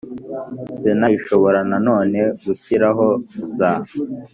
[0.79, 3.07] Sena ishobora na none gushyiraho
[3.57, 3.71] za